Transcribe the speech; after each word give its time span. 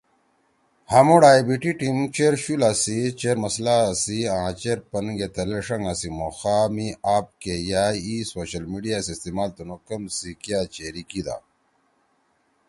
ہامُوڑ 0.91 1.21
ائی 1.29 1.41
بی 1.47 1.55
ٹی 1.61 1.71
ٹیم 1.79 1.95
ہُم 1.99 2.05
چیر 2.15 2.33
شُولا 2.43 2.71
سی، 2.81 2.97
چیر 3.19 3.37
مسئلہ 3.43 3.77
سی 4.01 4.17
آں 4.35 4.49
چیر 4.61 4.79
پن 4.91 5.05
گے 5.17 5.27
تھلیل 5.33 5.61
ݜنگا 5.67 5.93
سی 5.99 6.09
مُوخا 6.17 6.57
می 6.75 6.87
آپ 7.15 7.25
کے 7.41 7.53
یأ 7.69 7.85
ای 8.05 8.15
سوشل 8.33 8.63
میڈیا 8.71 8.97
سی 9.05 9.11
استعمال 9.15 9.49
تُنُو 9.55 9.77
کم 9.87 10.03
سی 10.17 10.31
کیا 10.43 10.59
چیری 10.73 11.03
کیِدا۔ 11.09 11.35
مھو 11.43 11.45